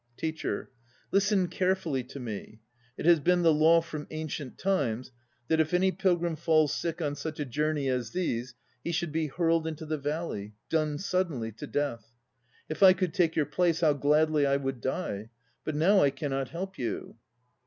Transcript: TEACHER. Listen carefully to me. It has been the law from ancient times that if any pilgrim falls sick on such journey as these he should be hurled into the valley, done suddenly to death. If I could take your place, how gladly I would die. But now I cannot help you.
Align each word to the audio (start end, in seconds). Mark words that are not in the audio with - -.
TEACHER. 0.17 0.71
Listen 1.11 1.47
carefully 1.47 2.03
to 2.05 2.19
me. 2.19 2.59
It 2.97 3.05
has 3.05 3.19
been 3.19 3.43
the 3.43 3.53
law 3.53 3.81
from 3.81 4.07
ancient 4.09 4.57
times 4.57 5.11
that 5.47 5.59
if 5.59 5.75
any 5.75 5.91
pilgrim 5.91 6.35
falls 6.35 6.73
sick 6.73 7.03
on 7.03 7.13
such 7.13 7.35
journey 7.51 7.87
as 7.87 8.09
these 8.09 8.55
he 8.83 8.91
should 8.91 9.11
be 9.11 9.27
hurled 9.27 9.67
into 9.67 9.85
the 9.85 9.99
valley, 9.99 10.55
done 10.69 10.97
suddenly 10.97 11.51
to 11.51 11.67
death. 11.67 12.13
If 12.67 12.81
I 12.81 12.93
could 12.93 13.13
take 13.13 13.35
your 13.35 13.45
place, 13.45 13.81
how 13.81 13.93
gladly 13.93 14.43
I 14.43 14.57
would 14.57 14.81
die. 14.81 15.29
But 15.63 15.75
now 15.75 15.99
I 16.01 16.09
cannot 16.09 16.49
help 16.49 16.79
you. 16.79 17.17